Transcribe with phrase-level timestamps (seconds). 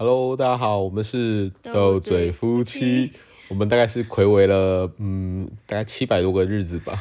[0.00, 3.12] Hello，大家好，我们是斗嘴夫妻。
[3.48, 6.98] 我们大概是睽违了，嗯，大概七百多个日子吧。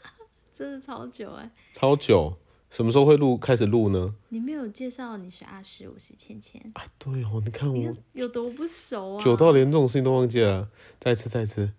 [0.54, 1.50] 真的超久哎、欸！
[1.72, 2.36] 超久，
[2.68, 3.38] 什么时候会录？
[3.38, 4.14] 开始录呢？
[4.28, 6.84] 你没有介绍你是阿十，我是芊芊啊。
[6.98, 10.68] 对哦，你看我看有多不熟啊，久到连这种事情都忘记了。
[11.00, 11.72] 再次，再次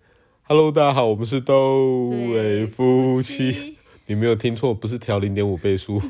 [0.48, 3.78] ，Hello，大家好，我们是斗嘴夫妻。
[4.08, 6.02] 你没有听错，不是调零点五倍速。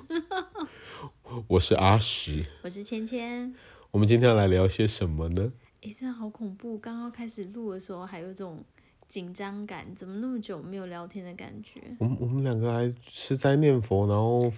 [1.47, 3.53] 我是阿十，我是倩倩。
[3.95, 5.53] 我们今天要来聊些什么呢？
[5.81, 6.77] 哎、欸，真的好恐怖！
[6.77, 8.61] 刚刚开始录的时候还有这种
[9.07, 11.79] 紧张感，怎么那么久没有聊天的感觉？
[11.99, 14.51] 我们我们两个还吃斋念佛，然后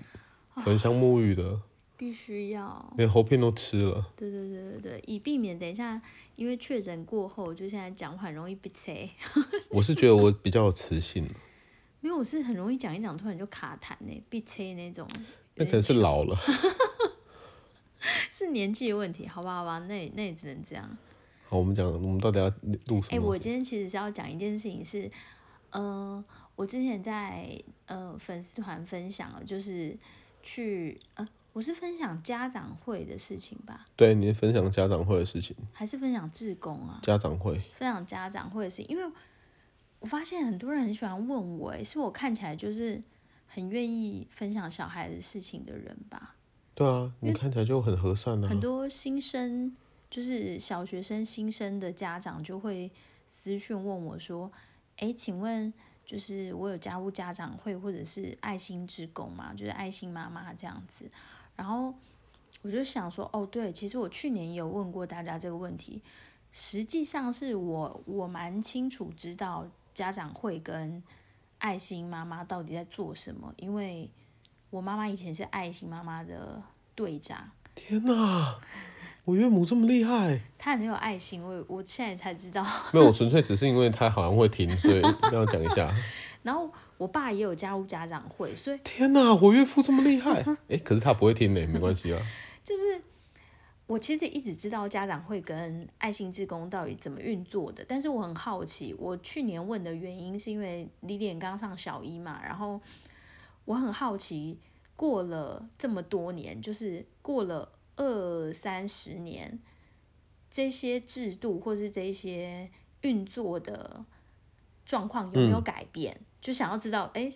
[0.64, 1.62] 焚香沐浴的，哦、
[1.96, 4.12] 必须要连喉片都吃了。
[4.16, 6.02] 对对对对对，以避免等一下
[6.36, 9.08] 因为确诊过后，就现在讲话很容易鼻塞。
[9.70, 11.24] 我是觉得我比较有磁性，
[12.00, 15.08] 没有，我是很容易讲一讲，突然就卡痰呢，鼻塞那种。
[15.60, 16.36] 那可能是老了。
[18.32, 20.98] 是年纪的问题，好吧，好吧，那那也只能这样。
[21.48, 22.50] 好，我们讲，我们到底要
[22.88, 23.08] 录什么？
[23.12, 25.10] 哎、欸，我今天其实是要讲一件事情，是，
[25.72, 26.24] 呃，
[26.56, 29.98] 我之前在呃粉丝团分享了，就是
[30.44, 33.86] 去呃，我是分享家长会的事情吧？
[33.96, 37.00] 对，你是分享家长会的事情，还是分享志工啊？
[37.02, 39.12] 家长会，分享家长会的事情，因为
[40.00, 43.02] 我发现很多人很喜欢问我，哎，是我看起来就是
[43.48, 46.36] 很愿意分享小孩的事情的人吧？
[46.78, 48.48] 对啊，你看起来就很和善啊。
[48.48, 49.76] 很多新生
[50.12, 52.92] 就是小学生新生的家长就会
[53.28, 54.52] 私讯问我说
[54.98, 55.74] ：“哎，请问
[56.06, 59.56] 就是我有加入家长会或者是爱心职工吗？
[59.56, 61.10] 就是爱心妈妈这样子。”
[61.58, 61.92] 然后
[62.62, 66.00] 我就想说：“哦，对，其实我去年也有问过大家这个问题。
[66.52, 71.02] 实际上是我我蛮清楚知道家长会跟
[71.58, 74.08] 爱心妈妈到底在做什么，因为。”
[74.70, 76.62] 我妈妈以前是爱心妈妈的
[76.94, 77.52] 队长。
[77.74, 78.60] 天哪，
[79.24, 80.42] 我岳母这么厉害！
[80.58, 82.66] 她很有爱心，我我现在才知道。
[82.92, 85.02] 没有，纯粹只是因为她好像会听，所以
[85.32, 85.94] 要讲一下。
[86.44, 90.44] 然后我爸也有加入家长会，所以天哪，我岳父这么厉害！
[90.68, 92.22] 哎，可是他不会听呢，没关系啊。
[92.64, 93.02] 就是
[93.86, 98.94] 我其实一直知道家长会跟爱心志工到底怎么运作的，但是我很好奇。
[98.98, 102.82] 我去年问的原因是因为李典刚上小一嘛，然后。
[103.68, 104.58] 我很好奇，
[104.96, 109.60] 过了这么多年，就是过了二三十年，
[110.50, 114.06] 这些制度或是这些运作的
[114.86, 116.16] 状况有没有改变？
[116.18, 117.30] 嗯、就想要知道，哎，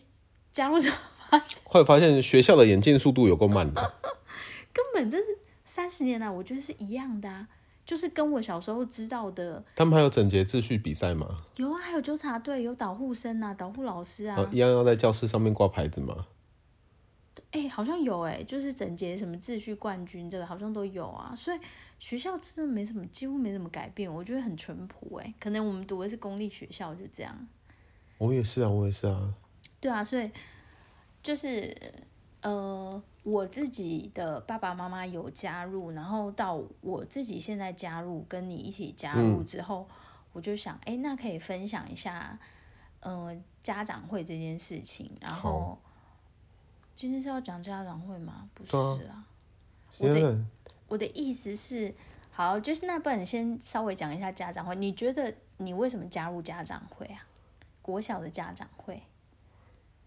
[0.54, 0.98] 加入之后
[1.30, 3.82] 发现， 会发现学校的演进速度有够慢的，
[4.72, 5.26] 根本就是
[5.66, 7.50] 三十年来，我觉得是一样的啊，
[7.92, 9.62] 就是跟我小时候知道的。
[9.76, 11.36] 他们还有整洁秩序比赛吗？
[11.58, 16.28] 有啊，还有纠察队，有导护生啊，导护老师啊，一样要在教室上面挂牌子吗？
[17.52, 21.34] 哎、欸，好像有哎、欸，就是整洁什么秩序冠军，这个好像都有啊。
[21.36, 21.60] 所以
[22.00, 25.34] 学校真的没什么，几乎没什么改变，我觉得很淳朴哎。
[25.38, 27.46] 可能我们读的是公立学校，就这样。
[28.20, 29.34] 我也是啊，我也是啊。
[29.82, 30.32] 对啊，所以
[31.22, 31.76] 就是
[32.42, 39.96] 呃，我自己的爸爸妈妈有加入，然后到我自己现在加入，跟你一起加入之后，嗯、
[40.34, 42.38] 我就想，哎、欸，那可以分享一下，
[43.00, 45.78] 呃，家长会这件事情，然后。
[46.94, 48.48] 今天是要讲家长会吗？
[48.54, 48.78] 不是
[49.08, 49.26] 啊，
[49.98, 50.46] 我的
[50.88, 51.92] 我的意思是，
[52.30, 54.76] 好，就是那不然你先稍微讲一下家长会。
[54.76, 57.26] 你觉得你为什么加入家长会啊？
[57.82, 59.02] 国小的家长会？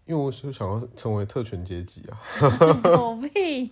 [0.05, 2.19] 因为我是想要成为特权阶级啊！
[2.83, 3.71] 狗屁！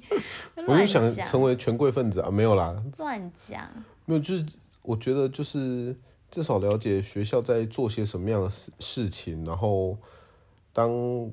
[0.68, 2.30] 我就想成为权贵分子啊！
[2.30, 3.70] 没有啦，乱讲。
[4.06, 4.46] 没有，就是
[4.82, 5.96] 我觉得就是
[6.32, 9.98] 至少了解学校在做些什么样的事事情，然后
[10.72, 11.32] 当。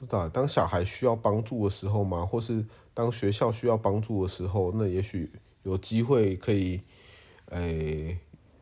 [0.00, 2.24] 不知道，当小孩需要帮助的时候嘛？
[2.24, 2.64] 或是
[2.94, 5.28] 当学校需要帮助的时候，那也许
[5.64, 6.80] 有机会可以，
[7.46, 8.18] 哎、欸，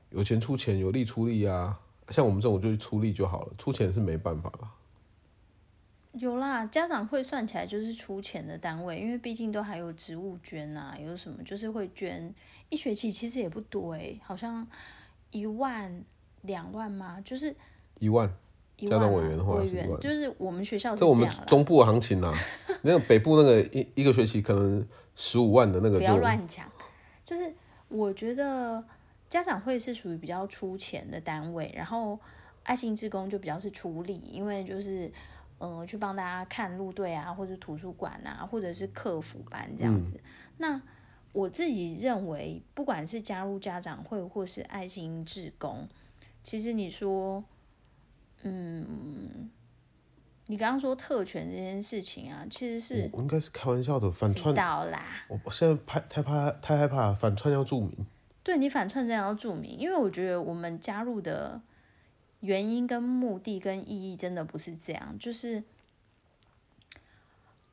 [0.08, 1.78] 有钱出钱，有力出力啊。
[2.08, 4.70] 像我们这种就出力就好了，出钱是没办法了。
[6.18, 12.34] 有啦，家长会算起来就是出钱的单位，因为毕竟都还有植物捐啊，有什么就是会捐
[12.68, 14.66] 一学期，其实也不多哎、欸，好像
[15.30, 16.02] 一万
[16.42, 17.20] 两万吗？
[17.24, 17.54] 就是
[17.98, 18.32] 一万。
[18.78, 22.34] 家长委员的话是一万，就是我们学校是这我们中部的行情呐、啊，
[22.82, 26.70] 那个北部那个一一个学期可能十五万的那个就，不要乱讲。
[27.24, 27.50] 就是
[27.88, 28.84] 我觉得
[29.30, 32.20] 家长会是属于比较出钱的单位，然后
[32.64, 35.10] 爱心志工就比较是出力，因为就是
[35.58, 40.16] 嗯、呃、去帮大家看路队啊，或者图书馆啊，或者是客服班这样子。
[40.16, 40.22] 嗯、
[40.58, 40.82] 那
[41.32, 45.88] 我自己认为，不管是加入家长会或是爱心志工，
[46.42, 47.44] 其实你说。
[48.42, 49.50] 嗯，
[50.46, 55.02] 你刚刚说特权这件事情啊，其实是我应该是开玩笑的，反串到啦。
[55.26, 58.06] 我现在怕太怕太害怕反串要注明。
[58.44, 61.60] 对，你反串这样要注明，因为我觉得我们加入的
[62.46, 65.62] 原因跟目的跟意义真的不是这样，就是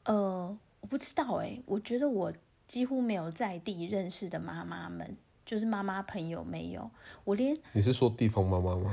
[0.06, 2.34] 呃，我不知道哎、欸，我觉得我
[2.68, 5.16] 几乎没有在地认识的妈妈们，
[5.46, 6.90] 就是妈妈朋友没有，
[7.24, 8.92] 我连你是说地方妈妈吗？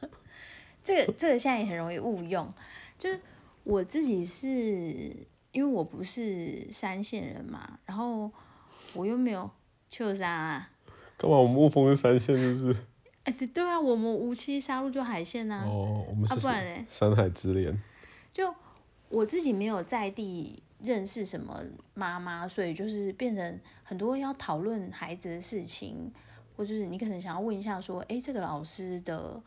[0.84, 2.52] 这个这个现在也很容易误用，
[2.98, 3.18] 就是
[3.62, 4.46] 我自己是
[5.52, 8.30] 因为我不是山线人嘛，然后
[8.92, 9.50] 我又没有
[9.88, 10.70] 秋山啊。
[11.16, 11.38] 干嘛？
[11.38, 12.78] 我们雾峰是山线，是不是？
[13.24, 15.64] 哎，对啊，我们无期杀入就海线呐。
[15.66, 16.84] 哦，我们是、啊、不然呢？
[16.88, 17.82] 山海之恋。
[18.32, 18.54] 就
[19.08, 21.62] 我自己没有在地认识什么
[21.94, 26.12] 妈妈，所以就是变成很多要讨论孩子的事情，
[26.56, 29.42] 或者是你可能想要问一下说，哎，这个老师的。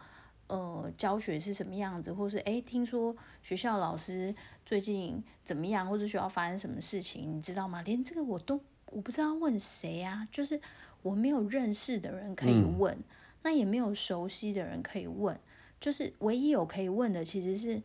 [0.50, 3.14] 呃，教学是什么样子，或是哎，听说
[3.44, 4.34] 学校老师
[4.66, 7.82] 最近怎么样，或者学校发生什么事情，你知道吗？
[7.82, 10.58] 连这个我都我不知道问谁啊，就是
[11.02, 13.04] 我没有认识的人可以问，嗯、
[13.48, 15.40] 那也没有熟悉的人可以问，
[15.80, 17.82] 就是唯一有可以问的其实是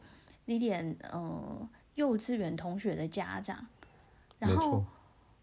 [0.48, 3.64] Lilian 呃幼稚园同学的家长，
[4.40, 4.84] 然后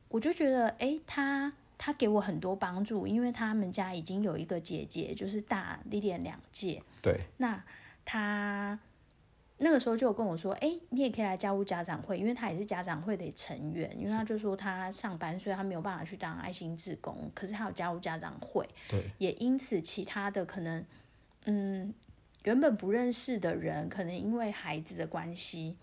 [0.09, 1.53] 我就觉得诶，他。
[1.81, 6.83] 他给我很多帮助，因为他们家已经有一个姐姐，就是大 Lilian 两届。
[7.01, 7.21] 对。
[7.37, 7.63] 那
[8.03, 8.77] 他
[9.61, 13.93] 那个时候就有跟我说：“哎，你也可以来加入家长会，因为他也是家长会的成员。
[13.99, 18.67] 因为他就说他上班，所以他没有办法去当爱心志工，可是他有加入家长会。
[18.89, 19.03] 对。
[19.17, 20.85] 也因此，其他的可能，
[21.45, 21.93] 嗯，
[22.43, 25.75] 原本不认识的人，可能因为孩子的关系，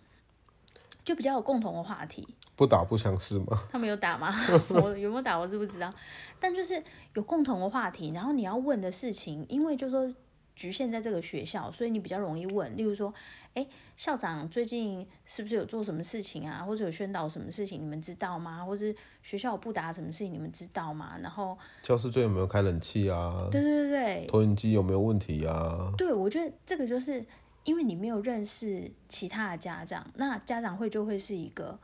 [1.04, 2.26] 就比较有共同的话题。
[2.56, 3.64] 不打不相识吗？
[3.70, 4.34] 他们有打吗？
[4.72, 5.92] 我有没有打，我是不知道。
[6.40, 6.82] 但就是
[7.12, 10.14] 有共同的话题，然后你要问的事情，因为就是说
[10.56, 12.76] 局限在这个学校，所以你比较容易问。
[12.76, 13.14] 例如说，
[13.54, 13.64] 哎，
[13.96, 16.64] 校长最近是不是有做什么事情啊？
[16.64, 18.64] 或者有宣导什么事情，你们知道吗？
[18.64, 18.86] 或者
[19.22, 21.16] 学校有不达什么事情，你们知道吗？
[21.22, 23.46] 然后教室最近有没有开冷气啊？
[23.52, 25.92] 对对对对，投影机有没有问题啊？
[25.96, 27.24] 对，我觉得这个就是
[27.64, 31.78] 因为你没有认识其他的家长，那家长会就会是一个。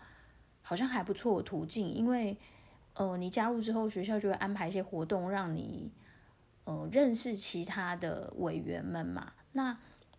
[0.64, 2.38] 好像还不错的途径，因为，
[2.94, 5.90] 呃，你加入之后，学校就会安排一些活动，让你，
[6.64, 9.32] 呃，认识其他的委员们嘛。
[9.52, 9.76] 那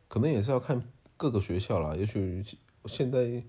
[0.08, 0.84] 可能也是要看
[1.18, 2.44] 各个学校啦，也许
[2.86, 3.44] 现在，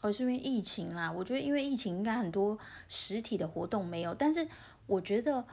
[0.00, 1.10] 哦，是因为疫情啦。
[1.10, 4.46] 我觉得因为疫情，应该很多实体的活动没有，但是
[4.86, 5.44] 我觉得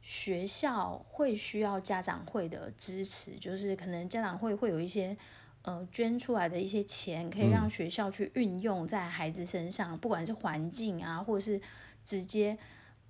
[0.00, 5.16] 学校会需要家长会的支持，就是可能家长会会有一些。
[5.64, 11.60] 呃，捐出来的一些钱可以让学校去运用在孩子身上，嗯、不管是环境啊，或者是
[12.04, 12.58] 直接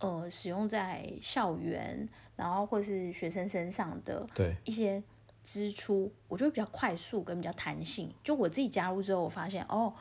[0.01, 4.27] 呃使用在校园，然后或是学生身上的
[4.65, 5.03] 一些
[5.43, 8.13] 支出，我觉得比较快速跟比较弹性。
[8.23, 9.93] 就我自己加入之后，我发现哦，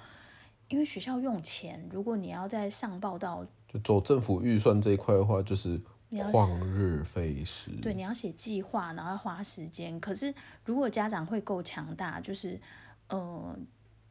[0.70, 5.82] 因为学校用钱，如果你要在上报到，就走政府预算这一块的话，就是。
[6.14, 9.98] 旷日费时，对，你要写计划，然后要花时间。
[10.02, 10.34] 可是
[10.66, 12.60] 如果家长会够强大，就是
[13.08, 13.58] 呃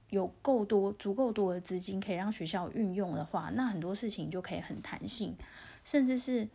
[0.09, 5.37] 有够多、足够多的资金可以让学校运用的话，那很多事情就可以很弹性。
[5.85, 6.49] 甚至是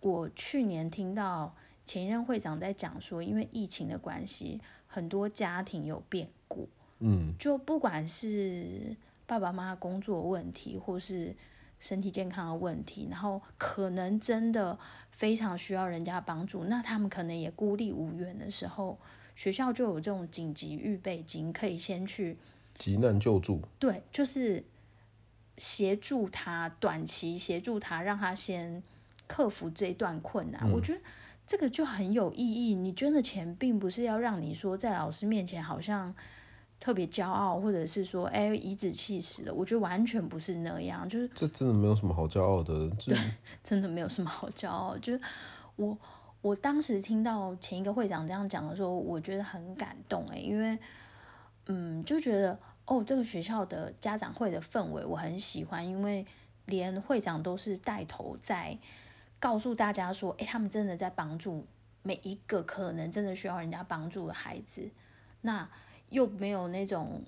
[0.00, 1.54] 我去年听到
[1.84, 8.96] 前一任会长在讲说，因为疫情的关系，很多家庭有变故，嗯，就不管是
[9.26, 11.34] 爸爸妈妈工作问题，或是。
[11.78, 14.78] 身体健康的问题，然后可能真的
[15.10, 18.98] 非常需要人家帮助，那他们可能也孤立无援的时候，
[19.36, 22.38] 学校就有这种紧急预备金，可以先去
[22.78, 23.60] 急难救助。
[23.78, 24.64] 对，就是
[25.58, 28.82] 协助他短期协助他，让他先
[29.26, 30.62] 克服这一段困难。
[30.64, 30.72] 嗯。
[30.72, 31.00] 我觉得
[31.46, 32.74] 这个就很有意义。
[32.74, 36.14] 你捐的钱并不是要让你说在老师面前好像。
[36.78, 43.16] 特别骄傲，或者是说，哎，颐指气使的，我觉得完全不是那样，就是这真的没有什么好骄傲的，对，
[43.64, 44.94] 真的没有什么好骄傲。
[44.98, 45.20] 就是
[45.76, 45.96] 我，
[46.42, 50.78] 我当时听到前一个会长这样讲的时候，我觉得很感动，哎，因为，
[51.64, 56.26] 嗯，就觉得哦，这个学校的家长会的氛围我很喜欢，因为
[56.66, 58.78] 连会长都是带头在
[59.38, 61.66] 告诉大家说，哎，他们真的在帮助
[62.02, 64.90] 每一个可能真的需要人家帮助的孩子，
[65.40, 65.68] 那。
[66.10, 67.20] 又没有那种，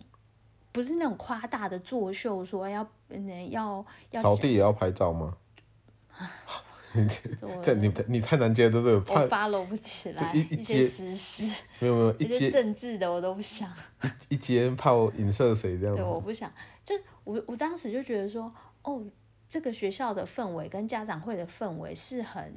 [0.71, 2.89] 不是那种夸大的作秀，说要
[3.51, 5.37] 要要扫地也要拍照吗？
[7.61, 8.95] 这你你太难接，对不对？
[8.95, 13.69] 我 follow 不起来一一些时事，没有 没有一些政治的我都不想。
[14.31, 16.01] 一接怕我影射谁这样子？
[16.01, 16.49] 对，我不想。
[16.85, 19.05] 就我我当时就觉得说，哦，
[19.49, 22.55] 这个学校的氛围跟家长会的氛围是很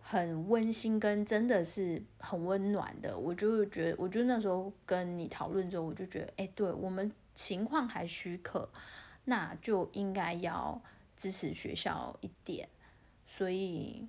[0.00, 3.16] 很温馨，跟真的是很温暖的。
[3.18, 8.68] 我就觉得，我就那时候跟你讨论之后，我就觉得，哎，对我们情况还许可，
[9.24, 10.80] 那就应该要
[11.16, 12.68] 支持学校一点。
[13.26, 14.08] 所以，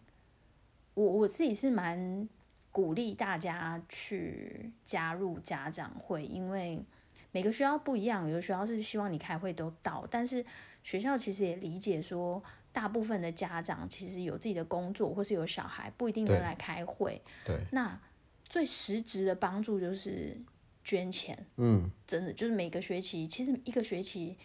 [0.94, 2.28] 我我自己是蛮
[2.72, 6.84] 鼓励大家去加入家长会，因为
[7.32, 10.44] 每个学校不一样，有的学校是希望你开会都到，但是
[10.84, 12.44] 学校其实也理解说。
[12.74, 17.22] 大部分的家长其实有自己的工作，或是有小孩，不一定能来开会。
[17.46, 17.56] 对。
[17.72, 18.00] 那
[18.46, 20.36] 最实质的帮助就是
[20.84, 21.38] 捐钱。
[21.58, 21.92] 嗯。
[22.08, 24.36] 真的就是每个学期，其实一个学期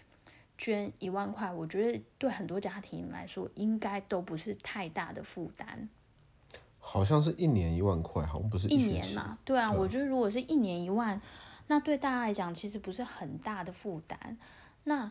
[0.58, 5.88] 捐一万块，我觉得对很多家庭来说，应该都不是太大的负担。
[6.78, 9.38] 好像是一年一万块，好像不是一,一年嘛？
[9.42, 11.18] 对啊，对我觉得如果是一年一万，
[11.68, 14.36] 那对大家来讲其实不是很大的负担。
[14.84, 15.10] 那。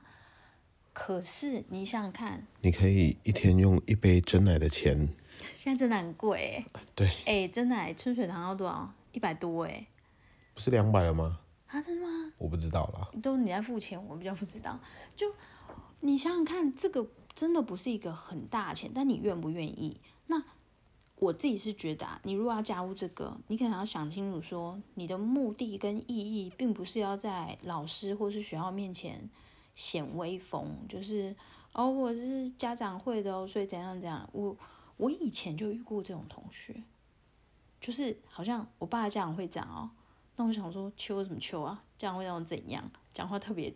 [0.99, 5.07] 可是你想想看，你可以一天用一杯真奶的钱，
[5.53, 6.81] 现在真的很贵哎。
[6.95, 8.91] 对，哎，真奶春水堂要多少？
[9.11, 9.85] 一百多哎。
[10.55, 11.39] 不是两百了吗？
[11.67, 12.33] 啊，真的吗？
[12.39, 13.07] 我不知道啦。
[13.21, 14.79] 都你在付钱，我比较不知道。
[15.15, 15.31] 就
[15.99, 20.01] 你想想看，这个真的不是一个很大的钱，但你愿不愿意？
[20.25, 20.43] 那
[21.17, 29.29] 我自己是觉得啊，你如果要加入这个，你可能要想清楚，说你的目的跟意义，并不是要在老师或是学校面前。
[29.77, 31.35] 显威风，就是
[31.71, 34.27] 哦，我是家长会的哦，所以怎样怎样。
[34.33, 34.57] 我
[34.97, 36.73] 我以前就遇过这种同学，
[37.79, 39.87] 就是好像我爸家长会长哦，
[40.35, 41.83] 那我想说，秋什么秋啊？
[41.95, 42.89] 家长会长怎样？
[43.13, 43.71] 讲话特别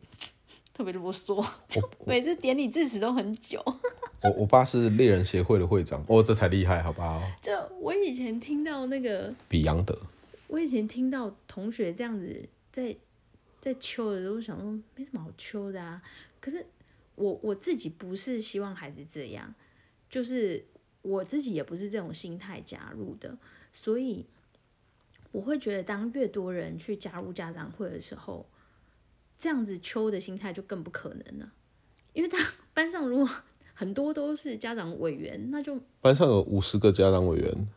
[0.74, 3.63] 特别啰嗦，就每次典礼致辞都很久。
[4.24, 7.22] 我我爸是猎人协会的会长，哦，这才厉害，好不好？
[7.39, 9.96] 就我以前听到那个比杨德，
[10.48, 12.96] 我以前听到同学这样子在。
[13.62, 16.01] 在秋的时候，想说没什么好秋的啊。
[16.41, 16.65] 可是
[17.15, 19.53] 我我自己不是希望孩子这样，
[20.10, 20.65] 就是
[21.03, 23.38] 我自己也不是这种心态加入的，
[23.72, 24.25] 所以
[25.32, 28.46] 我会觉得，当越多人去加入家长会的时候，
[29.38, 31.53] 这样子秋的心态就更不可能了。
[32.13, 32.38] 因为他
[32.74, 33.30] 班上如果
[33.74, 37.68] 很多都是家长委员，那就班上有五十个家长委员。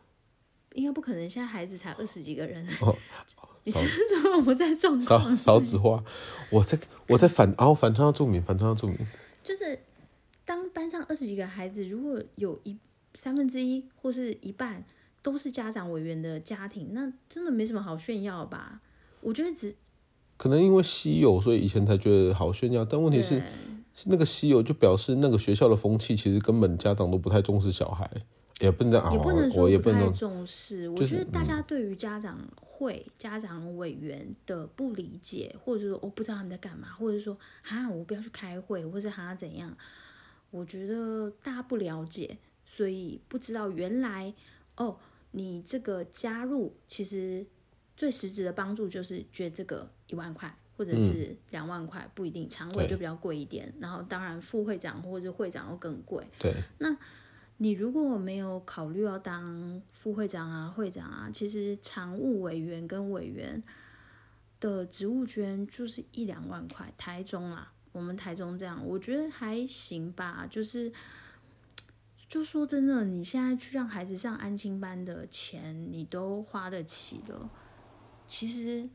[0.75, 2.65] 应该不可能，现在孩子才二十几个人。
[2.81, 2.95] 哦、
[3.63, 3.87] 你是
[4.21, 5.35] 怎么不在状况？
[5.35, 6.03] 少少子化，
[6.51, 6.77] 我在
[7.07, 8.97] 我在反，然后反串要注明，反串要注明。
[9.41, 9.79] 就是
[10.43, 12.77] 当班上二十几个孩子，如果有一
[13.13, 14.83] 三分之一或是一半
[15.21, 18.81] 都是家长委员的家庭，那真的没什么好炫耀吧？
[19.21, 19.75] 我觉得只
[20.37, 22.83] 可能因为稀有，所以以前才觉得好炫耀。
[22.83, 23.41] 但问题是，
[23.93, 28.09] 是那个稀有就表示那个学校的风气，其实根本家长都不太重视小孩。
[28.59, 30.87] 也不能，也不能说也不太重视。
[30.87, 39.75] 我觉得大家对于家长会、嗯、家长委员的不理解，或者说我不知道他们在干嘛，或者说哈我不要去开会，或者哈怎样？
[40.51, 44.33] 我觉得大家不了解，所以不知道原来
[44.77, 44.97] 哦，
[45.31, 47.45] 你这个加入其实
[47.97, 53.73] 最实质的帮助就是捐这个一万块，或者是两万块，不一定，常委就比较贵一点。
[53.81, 56.25] 然后当然副会长或者会长又更贵。
[56.39, 56.95] 对，那。
[57.57, 63.63] 你如果没有考虑要当副会长啊、会长啊，其实常务委员跟委员
[64.59, 66.93] 的职务捐就是一两万块。
[66.97, 70.45] 台中啦，我们台中这样，我觉得还行吧。
[70.49, 70.91] 就是，
[72.27, 77.49] 就说真的，你现在去让孩子上安亲班的钱，你都花得起了。
[78.27, 78.89] 其实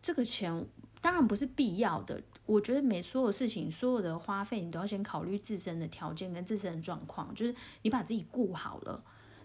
[0.00, 0.66] 这个钱
[1.00, 2.20] 当然不是必要的。
[2.46, 7.32] 我觉得每所有事情，所有的花费，你都要先考虑自身的条件跟自身的状况。
[7.34, 9.00] 就是你把自己顾好了，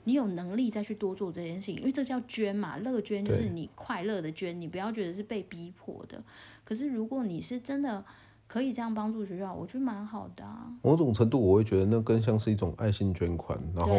[0.06, 6.24] 你有能力再去多做这件事情，因为这叫捐嘛，乐捐就是你快乐的捐，你不要觉得是被逼迫的。
[6.64, 8.04] 可是如果你是真的
[8.48, 10.68] 可以这样帮助学校，我觉得蛮好的啊。
[10.82, 13.94] 某种程度，我会觉得那更像是一种爱心捐款，然后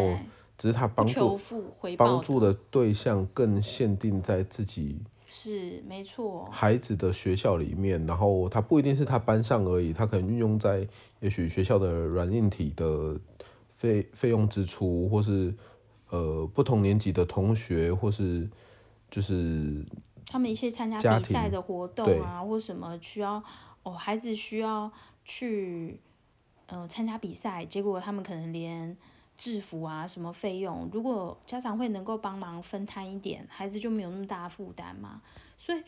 [0.59, 1.39] 只是他帮助
[1.97, 5.01] 帮助的对象更限定在自己。
[5.27, 10.87] 是没错，孩子的学校里面，然后他不一定是他班上而已，他可能运用在
[11.21, 13.19] 也许学校的软硬体的
[13.71, 15.53] 费费用支出，或是
[16.11, 18.49] 呃不同年级的同学，或是
[19.11, 19.85] 就是
[20.29, 23.43] 他们一些参加比赛的活动啊，或什么需要
[23.83, 24.91] 哦，孩子需要
[25.25, 26.01] 去
[26.67, 28.97] 嗯、呃、参加比赛，结果他们可能连。
[29.37, 30.89] 制服啊，什么费用？
[30.93, 35.21] 如果家长会能够帮忙分摊一点，孩子就没有那么大负担嘛。
[35.59, 35.83] 所以，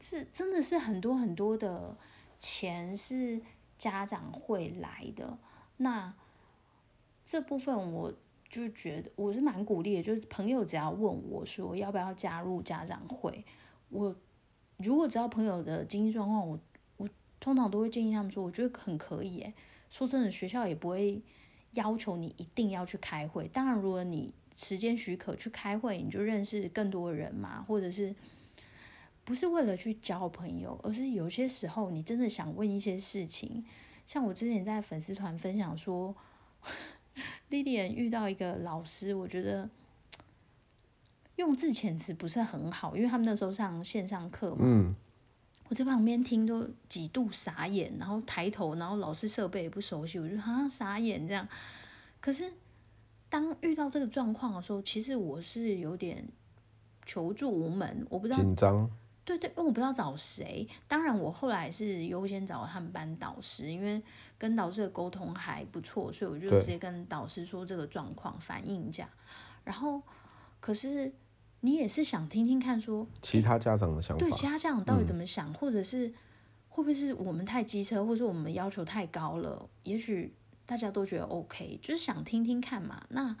[0.00, 1.96] 这真的是很多很多的
[2.38, 3.40] 钱是
[3.76, 5.36] 家长会来的。
[5.76, 6.14] 那
[7.26, 8.12] 这部分我
[8.48, 13.44] 就觉得我是蛮鼓励的，就是朋友只要问我说要不要加入家长会，
[13.90, 14.16] 我
[14.78, 16.58] 如果知道朋友的经济状况，我
[16.96, 17.08] 我
[17.38, 19.40] 通常都会建议他们说，我觉得很可以。
[19.42, 19.54] 诶，
[19.90, 21.22] 说真的，学校也不会。
[21.74, 23.46] 要求你一定要去开会。
[23.48, 28.14] 当然，如果你时间许可去开会，你就认识更多人嘛，或者是
[29.24, 33.64] 不是为了去交朋友，而是有些时候你真的想问一些事情。
[34.06, 36.14] 像我之前在粉丝团分享说，
[37.50, 39.68] Lilian 遇到一个老师，我觉得
[41.36, 44.94] 用字遣词不是很好，因为他们那时候上线上课嘛。
[45.70, 51.48] 我在旁边听都几度傻眼，然后抬头，然后老师设备也不熟悉，我就好像傻眼这样。
[52.20, 52.52] 可是
[53.30, 56.22] 当遇到这个状况的时候，其实我是有点
[57.06, 58.90] 求助无门，我不知道紧张。
[59.24, 60.68] 对对，因为我不知道找谁。
[60.86, 64.02] 当然，我后来是优先找他们班导师，因为
[64.36, 69.08] 跟导师的沟通还不错，所以我就直接跟导师说这个状况，反映一下。
[69.64, 70.02] 然后，
[70.60, 71.10] 可是。
[71.64, 76.12] 你也是想听听看，说其他家长的想法，对其他家长到底怎么想，嗯、或者是
[76.68, 79.66] 会不会是我们太机车，或者是我们要求太高了？
[79.82, 80.34] 也许
[80.66, 83.06] 大家都觉得 OK，就是想听听看嘛。
[83.08, 83.34] 那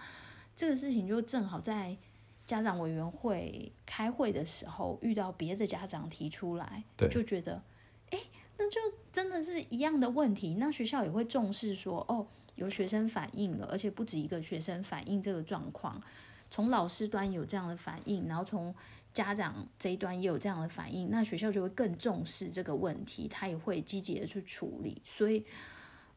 [0.56, 1.98] 这个事情就正好在
[2.46, 7.62] 家长委员会开会的时候遇到别的家长提出来，就觉得
[8.08, 8.18] 哎，
[8.56, 8.80] 那就
[9.12, 10.54] 真的是一样的问题。
[10.54, 16.02] 那学校也会重视说，哦，有学生反映了，而且不止一个学生反映这个状况。
[16.50, 18.74] 从老师端有这样的反应，然后从
[19.12, 25.00] 家长这一端也有这样的反应，那学校就会更重视这个问题，他也会积极的去处理。
[25.04, 25.44] 所以，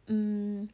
[0.07, 0.67] 嗯，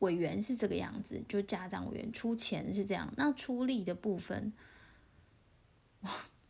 [0.00, 3.12] 委员是这个样子，就家长委员出钱是这样。
[3.16, 4.52] 那出力的部分，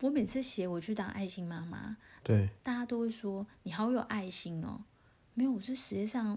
[0.01, 4.81] 我每次写我去当爱心妈妈，对，大家都会说你好有爱心哦。
[5.35, 6.37] 没有，我是世界上，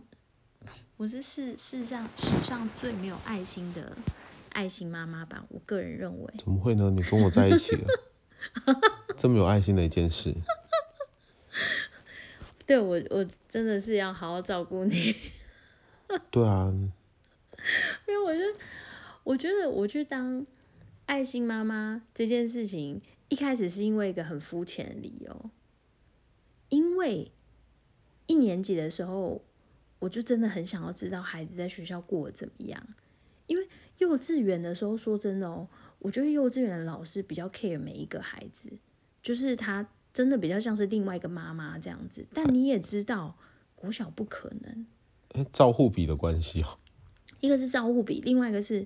[0.98, 3.98] 我是世世上史上最没有爱心的。
[4.56, 6.34] 爱心妈妈吧，我个人认为。
[6.38, 6.90] 怎么会呢？
[6.90, 7.86] 你跟我在一起了，
[9.18, 10.34] 这么有爱心的一件事。
[12.66, 15.14] 对，我，我真的是要好好照顾你。
[16.32, 16.74] 对啊。
[18.08, 18.60] 因为我就
[19.26, 20.46] 我觉得我去当
[21.06, 25.50] 爱心妈妈这件事情，一开始是因为一个很肤浅的理由，
[26.70, 27.30] 因为
[28.26, 29.44] 一年级的时候，
[30.00, 32.88] 我就真的很想要知道孩子在学校过得怎么样。
[33.98, 35.68] 幼稚园的时候，说真的哦，
[36.00, 38.70] 我觉得幼稚园的老师比较 care 每一个孩子，
[39.22, 42.26] 就是他真的比较像是另外一个妈妈这样子。
[42.34, 43.38] 但你也知道，
[43.76, 44.86] 国小不可能，
[45.36, 46.78] 欸，照护比的关系哦。
[47.40, 48.86] 一个是照护比，另外一个是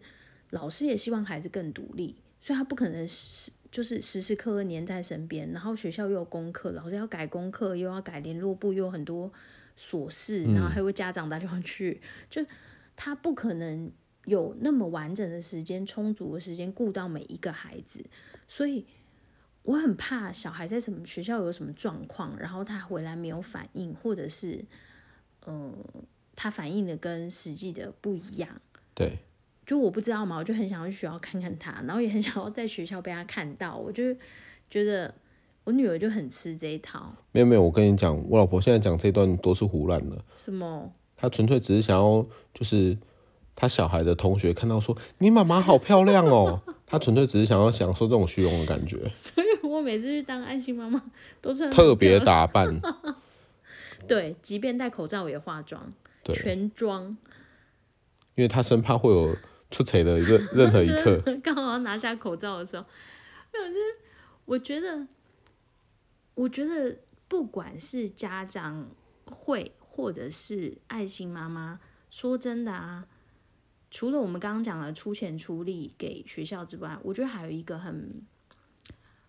[0.51, 5.51] 老师也希望孩子更独立，所以他不可能时就是时时刻刻黏在身边。
[5.51, 9.31] 然后学校又有功课，老师要改功课，又要改联络簿，又有很多
[9.77, 12.45] 琐事，然后还有家长打电话去，就
[12.95, 13.91] 他不可能。
[14.29, 18.05] 有那么完整的时间、充足的时间顾到每一个孩子，
[18.47, 18.85] 所以
[19.63, 24.63] 我很怕小孩在什么学校有什么状况，然后他回来没有反应，或者是，
[25.45, 25.73] 呃，
[26.35, 28.49] 他反应的跟实际的不一样。
[28.93, 29.17] 对，
[29.65, 33.75] 就我不知道嘛，我就很想要去学校看看他，然后也很想要在学校被他看到。
[33.75, 34.15] 我就
[34.69, 35.13] 觉得
[35.63, 37.15] 我女儿就很吃这一套。
[37.31, 40.23] 没有没有，我跟你讲，我老婆现在讲这段都是胡乱的。
[40.37, 40.93] 什么？
[41.17, 42.97] 她纯粹只是想要就是。
[43.59, 46.61] 他小孩的同学看到说：“你妈妈好漂亮哦。
[46.87, 48.97] ”他纯粹只是想要享受这种虚荣的感觉。
[49.13, 51.03] 所以我每次去当爱心妈妈
[51.41, 52.79] 都是特别打扮。
[54.07, 55.91] 对，即便戴口罩也化妆，
[56.23, 57.17] 全妆。
[58.35, 59.35] 因为他生怕会有
[59.69, 61.21] 出彩的一个任何一刻。
[61.43, 62.85] 刚好要拿下口罩的时候，
[63.51, 63.79] 没有，就是
[64.45, 65.05] 我觉得，
[66.33, 68.87] 我觉得不管是家长
[69.25, 73.05] 会或者是爱心妈妈，说真的啊。
[73.91, 78.21] 除了我们刚刚讲的出钱出力给学校之外，我觉得还有一个很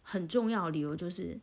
[0.03, 1.39] 很重要的理由，就是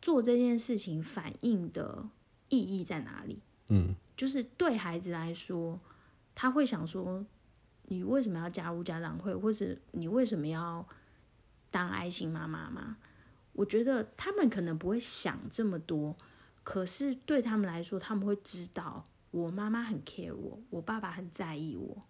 [0.00, 2.08] 做这件事情反映的
[2.48, 3.40] 意义在哪里？
[3.68, 5.80] 嗯，就是对孩子来说，
[6.34, 7.24] 他会想说：
[7.84, 10.86] 你为什么要加入家长会，或是你为什么要
[11.70, 12.98] 当爱心妈妈吗？
[13.52, 16.16] 我觉得他们可能不会想这么多，
[16.62, 22.02] 可是对他们来说，他们会知道我妈妈很 care 我，我爸爸很在意我。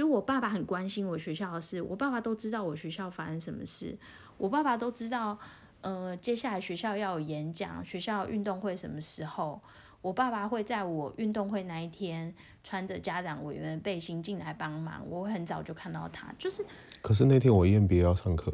[0.00, 3.94] 就我爸爸很关心我学校的事，我爸爸都知道我学校发生什么事，
[4.38, 5.38] 我爸爸都知道，
[5.82, 9.60] 呃，接下来学校要有演讲，学校运动会什么时候，
[10.00, 12.34] 我爸爸会在我运动会那一天
[12.64, 16.64] 穿着家长委员背心进来帮忙，我很早就看到他，就是。
[17.02, 18.50] 可是那天我 EMBA 要上课，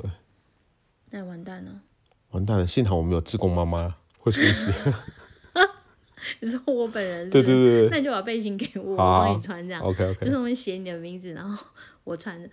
[1.10, 1.80] 那完蛋了。
[2.30, 4.72] 完蛋了，幸好我们有志工妈妈会休息。
[6.40, 9.82] 你说我本人是，对对对，那你就把背心给我，我帮你穿这样。
[9.82, 11.66] OK OK，就是我们写你的名字，然后
[12.04, 12.48] 我穿着。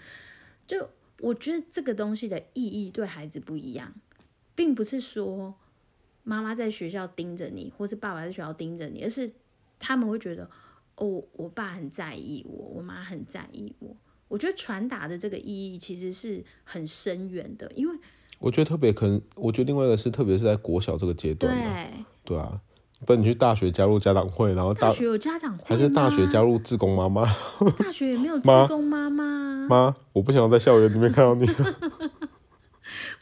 [0.65, 3.93] 就我觉得这个东西的意义对孩子不一样，
[4.55, 5.53] 并不是说
[6.23, 9.29] 妈妈在学校盯着你，或是爸爸在学校盯着你，而是
[9.79, 10.49] 他们会觉得
[10.95, 13.95] 哦，我爸很在意我，我妈很在意我。
[14.29, 17.95] 我觉得传达的这个意义其实是很深远的，因为
[18.39, 22.59] 我觉得特别可能，我觉得另外一个是，特别是在国小这个阶段，对对啊，
[23.05, 27.23] 不然你去大学加入家长会，然后大，大学有家长会还是大学加入志工妈妈？
[27.79, 29.67] 大学也没有志工妈妈。
[29.69, 31.45] 妈，我不想在校园里面看到你。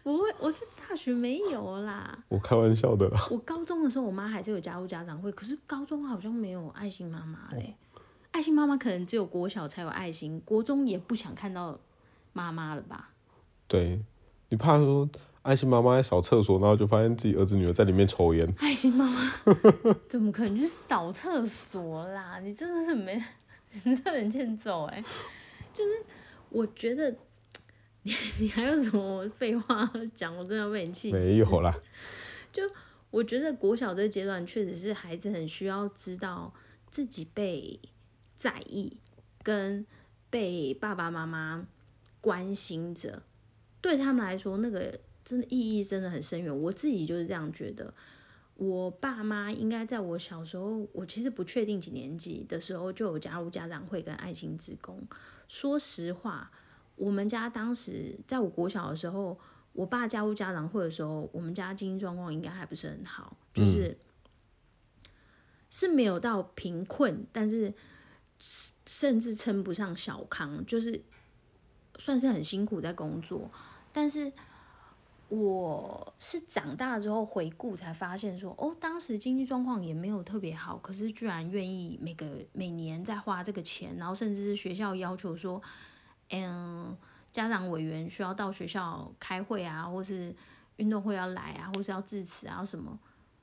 [0.03, 2.17] 不会，我是大学没有啦。
[2.27, 3.27] 我开玩笑的啦。
[3.29, 7.75] 我高中的时候，我妈还是有加入家长会，可是高中好像没有爱心妈妈嘞。
[8.31, 11.77] 爱心妈妈可能只有国小才有爱心，国中也不想看到
[12.33, 13.09] 妈妈了吧？
[13.67, 14.01] 对，
[14.49, 15.07] 你怕说
[15.43, 18.47] 爱心妈妈在扫厕所，然后就发现自己儿子女儿在里面抽烟。
[18.58, 19.32] 爱心妈妈
[20.08, 22.39] 怎么可能去扫厕所啦？
[22.39, 23.21] 你真的是没，
[23.84, 25.04] 你真的很欠揍哎！
[25.73, 25.91] 就是
[26.49, 27.15] 我觉得。
[28.04, 30.36] 你 你还有什么废话讲？
[30.36, 31.15] 我真的要被你气死。
[31.15, 31.71] 没有啦。
[32.51, 32.63] 就
[33.12, 36.51] 我觉得国小这个阶段，确实是孩子很需要知道
[36.89, 37.80] 自己被
[38.36, 38.97] 在意，
[39.43, 39.86] 跟
[40.32, 41.67] 被爸爸妈妈
[42.19, 43.21] 关心着。
[43.82, 46.55] 对他们来说，那个真的意义真的很深远。
[46.62, 47.93] 我自己就是这样觉得。
[48.55, 55.01] 我爸妈应该在我小时候，我其实不确定几年级的时候就有加入家长会跟爱心职工。
[55.47, 56.51] 说实话。
[56.97, 59.36] 我们家当时在我国小的时候，
[59.73, 63.97] 我爸加入家长会的时候，我们家经济状况应该还不是很好，就是、
[65.71, 67.73] 是没有到贫困，但是
[68.86, 71.01] 甚至称不上小康，就是
[71.97, 73.49] 算是很辛苦在工作。
[73.91, 74.31] 但是
[75.31, 85.61] 我是长大之后回顾才发现说，哦，当时经济状况也没有特别好，可是居然愿意每个每年在花这个钱，然后甚至是学校要求说。
[86.33, 86.97] 嗯，
[87.33, 90.33] 家长委员需要到学校开会啊，或是
[90.77, 92.97] 运动会要来啊，或是要致辞啊，什么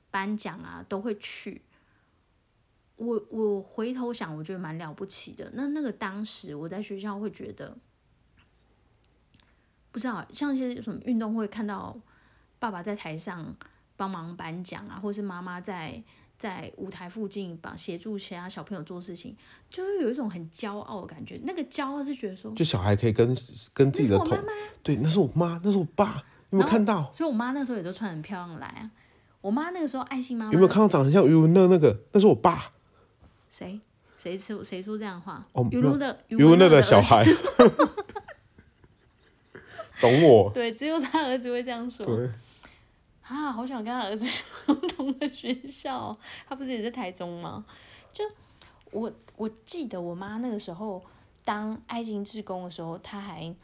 [0.09, 1.61] 颁奖啊，都会去。
[2.95, 5.51] 我我回头想，我觉得蛮了不起的。
[5.53, 7.77] 那那个当时我在学校会觉得，
[9.91, 11.97] 不知道像一些什么运动会，看到
[12.59, 13.55] 爸爸在台上
[13.95, 16.01] 帮忙颁奖啊，或是妈妈在。
[16.39, 19.35] 在舞台附近帮协助其他小朋友做事情，
[19.69, 21.37] 就是有一种很骄傲的感觉。
[21.43, 23.37] 那个骄傲是觉得说，就小孩可以跟
[23.73, 24.39] 跟自己的同，
[24.81, 27.11] 对，那是我妈，那是我爸，有没有看到？
[27.11, 28.89] 所以我妈那时候也都穿很漂亮来啊。
[29.41, 31.99] 我妈那个时候爱心妈妈，有没有看到长得像余文乐那个？
[32.13, 32.71] 那是我爸。
[33.49, 33.77] 谁
[34.17, 35.45] 谁说谁说这样的话？
[35.51, 37.25] 哦，余文乐余文乐的小孩，
[39.99, 40.51] 懂我？
[40.53, 42.05] 对，只有他儿子会这样说。
[42.05, 42.29] 对。
[43.21, 44.25] 啊，好想跟他儿子
[44.65, 47.63] 不同的学校，他不是也在台中吗？
[48.11, 48.23] 就
[48.89, 51.05] 我我记得我妈那个时候
[51.45, 53.55] 当爱心志工的时候，他还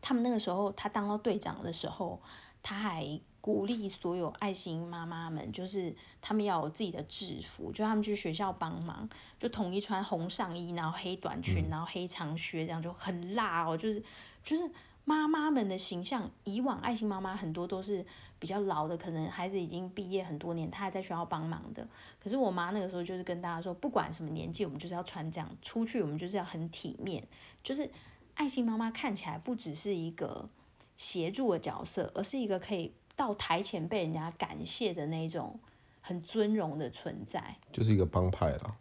[0.00, 2.18] 他们那个时候他当到队长的时候，
[2.62, 9.06] 他还鼓励所有爱心妈妈们，就是他们要有自己的制服，就他们去学校帮忙，
[9.38, 14.02] 就统一穿红上衣，然后黑短裙，然后黑长靴，这样就很辣哦，就是
[14.42, 14.70] 就是。
[15.04, 18.04] 妈妈们的形象，以往爱心妈妈很多都是
[18.38, 21.86] 比较老的，可能孩子已经毕业很多年，她还在学校帮忙的。
[22.18, 27.26] 可是我妈那个时候就是跟大家说，不管什么年纪，我们就是要穿这样出去，我们就是要很体面。
[27.62, 27.90] 就是
[28.34, 30.48] 爱心妈妈看起来不只是一个
[30.96, 35.60] 协助的角色，而是一个可以到台前被人家感谢的那种
[36.00, 38.76] 很尊荣的存在，就是一个帮派了。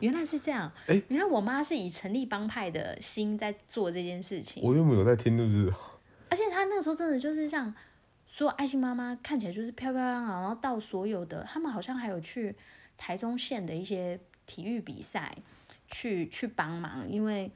[0.00, 4.62] 原来是这样，欸、原来我妈是以成立帮派的心在做这件事情。
[4.62, 5.74] 我又没有在听，是不是？
[6.30, 7.74] 而且她那个时候真的就是像
[8.26, 12.54] 说爱心妈妈看起来就是漂漂亮亮，然后到所有的他们好像还有去
[12.96, 15.36] 台中县的一些体育比赛
[15.88, 17.50] 去去帮忙，因为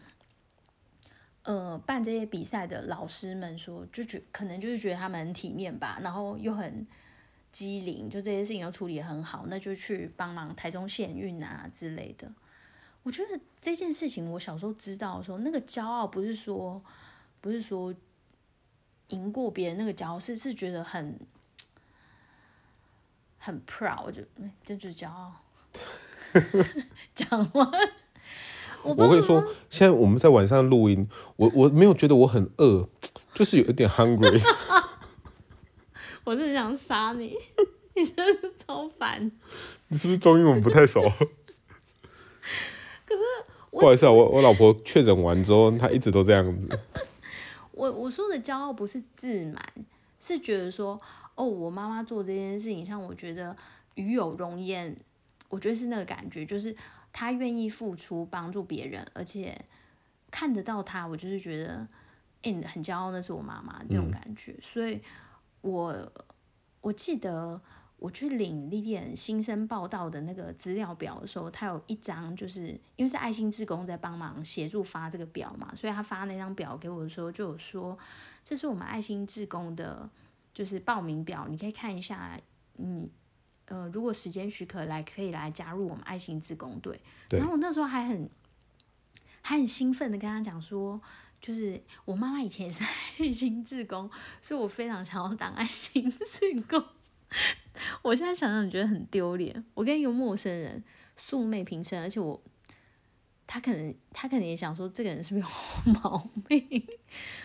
[1.44, 6.86] 呃办这些比赛的老师们说，就觉可能就是觉得他们很体面吧，然后又很。
[7.52, 12.30] 机灵，就这些事情都处理得很好，那就去帮忙台中县运啊之类的。
[13.02, 16.82] 我觉得这件事情，我小时候知道的时候，那个骄傲不是说，
[17.40, 17.94] 不是说
[19.08, 21.18] 赢过别人那个骄傲，是是觉得很
[23.38, 24.22] 很 proud，我就
[24.64, 25.32] 这就是骄傲。
[27.14, 27.70] 讲话，
[28.84, 32.88] 我不会说，现在我们在晚上录音，我我没有觉得我很饿，
[33.34, 34.40] 就是有一点 hungry。
[36.24, 37.34] 我真的想杀你，
[37.96, 39.30] 你真的超烦。
[39.88, 41.00] 你是不是中英文不太熟？
[43.04, 43.22] 可是
[43.70, 46.68] 不好意思啊，我我老婆确诊完之后，她一直都这样子。
[47.72, 49.64] 我我说的骄傲不是自满，
[50.20, 51.00] 是觉得说，
[51.34, 53.56] 哦，我妈妈做这件事情，让我觉得
[53.94, 54.96] 与有荣焉。
[55.48, 56.76] 我觉得是那个感觉，就是
[57.12, 59.60] 她愿意付出帮助别人，而且
[60.30, 61.86] 看得到她，我就是觉得，
[62.42, 65.00] 哎、欸，很骄傲，那是我妈妈这种感觉，嗯、所以。
[65.60, 66.12] 我
[66.80, 67.60] 我记得
[67.98, 77.98] 我去领莉莉安新生报道的那个资料表的时候，他有一张，就是因为是爱心志工在帮忙协助发这个表嘛，所以他发那张表给我的时候，就有说
[78.42, 80.08] 这是我们爱心志工的，
[80.54, 82.40] 就是报名表，你可以看一下，
[82.76, 83.10] 你
[83.66, 87.00] 呃，如果时间许可来，可以来加入我们爱心志工队。
[87.28, 88.28] 然后我那时候还很
[89.42, 91.00] 还很兴奋的跟他讲说，
[91.40, 92.84] 就是我妈妈以前也是
[93.18, 94.10] 爱心志工，
[94.42, 96.84] 所以我非常想要当爱心志工。
[98.02, 100.82] 我现在想想觉得很丢脸，我跟一个陌生人
[101.16, 102.40] 素昧平生，而且我
[103.46, 106.86] 他可能他可能也想说这个人是不是有 毛病，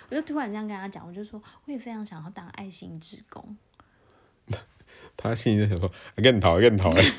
[0.09, 3.55] 我就突然这样跟他讲，我就说我也非常想要当爱心志工。
[5.15, 7.13] 他心里在想说，更讨更讨哎，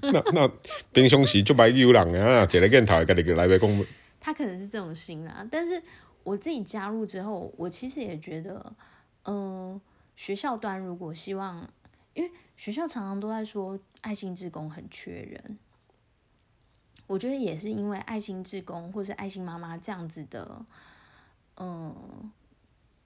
[0.00, 0.48] 那那
[0.92, 3.86] 平常时就白有人啊，一个更讨，家己个来白讲。
[4.20, 5.82] 他可能是这种心啦，但是
[6.22, 8.76] 我自己加入之后，我其实也觉得，
[9.24, 9.34] 嗯、
[9.72, 9.80] 呃，
[10.14, 11.68] 学校端如果希望。
[12.12, 15.58] 因为学校常常都在说爱心志工很缺人，
[17.06, 20.66] 我觉得也是因为爱心志工或是爱心妈妈这样子的，
[21.56, 22.32] 嗯，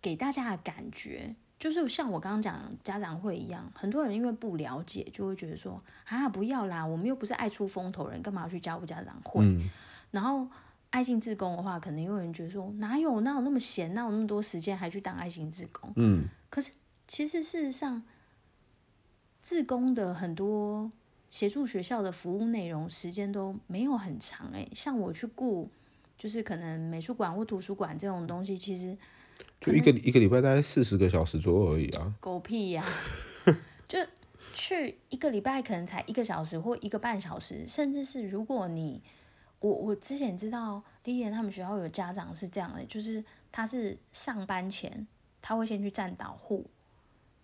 [0.00, 9.44] 给大家的感觉就是像我刚刚讲家长会一样，很多人因为不了解，就会觉得说啊不要啦，我们又不是爱出风头人，干嘛要去加入家长会？
[9.44, 9.68] 嗯、
[10.11, 10.48] 然后
[10.95, 15.93] 爱心志工的话，可能有人觉得说哪有哪有那么闲，哪有那么多时间还去当爱心志工？
[15.97, 16.71] 嗯，可是
[17.09, 18.03] 其实事实上。
[19.47, 20.91] 志工的很多
[21.29, 25.69] 协助学校的服务内容时间都没有很长诶，像我去顾，
[26.17, 28.97] 就是可能美术馆或图书馆这种东西，其实
[29.61, 32.15] 就一个一个礼拜大概四十个小时左右而已啊。
[32.21, 32.83] 狗屁呀、
[33.45, 33.61] 啊！
[33.87, 33.99] 就
[34.55, 39.03] 去一个礼拜可能才一个小时或一个半小时，甚至是如果你
[39.64, 45.07] 我我之前知道莉莉安他们学校有家长是这样的，就是他是上班前
[45.40, 46.66] 他会先去站导护。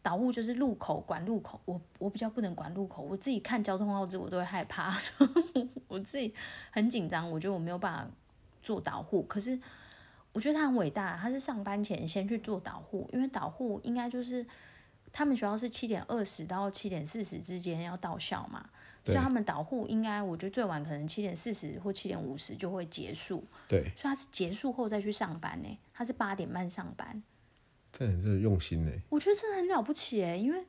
[0.02, 4.94] 导护就是路口管路口，我我比较不能管路口，我自己看交通号志我都会害怕，
[5.88, 6.34] 我自己
[6.70, 8.10] 很紧张，我觉得我没有办法
[8.62, 9.22] 做导护。
[9.22, 9.58] 可是
[10.32, 14.46] 我觉得他很伟大，他是上班前先去做导护，因为导护应该就是
[15.10, 18.68] 他们学校是七点二十到七点四十之间要到校嘛，
[19.04, 27.22] 所以他们导护应该我觉得最晚可能七点四十或七点五十就会结束，对，所以他是结束后再去上班呢，他是八点半上班。
[27.92, 30.64] 这很是用心呢，我觉得真的很了不起哎，因为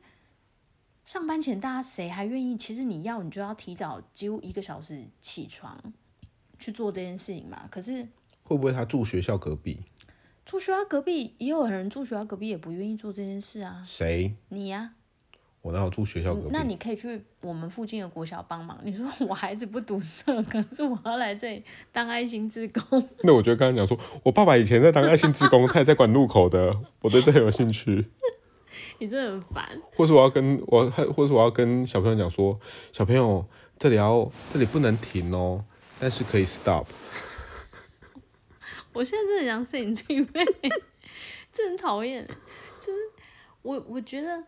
[1.05, 2.57] 上班前大家谁还愿意？
[2.57, 5.93] 其实你要你就要提早几乎一个小时起床
[6.57, 7.67] 去做这件事情嘛。
[7.69, 8.07] 可是
[8.43, 9.81] 会不会他住学校隔壁？
[10.45, 13.83] 住学校隔壁也有人住学校隔壁也不愿意做这件事啊。
[13.85, 14.35] 谁？
[14.49, 14.95] 你呀。
[15.61, 16.49] 我哪有住学校隔壁？
[16.51, 18.79] 那你可以去我们附近的国小帮忙。
[18.83, 23.09] 你说我孩子不读这，可是我要来这里当爱心志工。
[23.21, 28.09] 那我觉得刚刚讲说，我爸爸以前在当爱心志工， 他也在管路口的，我对这很有兴趣。
[28.97, 29.81] 你真的很烦。
[29.95, 32.59] 或是我要跟我，或是我要跟小朋友讲说，
[32.91, 33.45] 小朋友
[33.77, 35.63] 这里要这里不能停哦，
[35.99, 36.85] 但是可以 stop。
[38.93, 40.43] 我现在真的想摄影机妹，
[41.53, 42.27] 这很讨厌。
[42.79, 42.99] 就是
[43.61, 44.43] 我，我觉得。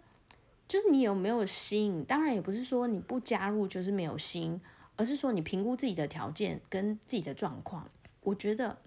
[0.67, 2.03] 就是你有没有心？
[2.05, 4.59] 当然也不是说你不加入就是没有心，
[4.95, 7.89] 而是说你评估自己的条件跟自己的状况。
[8.21, 8.81] 我觉得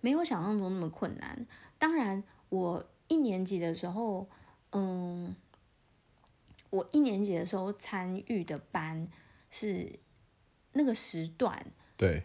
[0.00, 1.46] 没有想象中那么困难。
[1.78, 4.28] 当然，我一年级的时候，
[4.72, 5.34] 嗯，
[6.70, 9.08] 我一年级的时候参与的班
[9.50, 9.98] 是
[10.72, 11.64] 那个时段，
[11.96, 12.24] 对。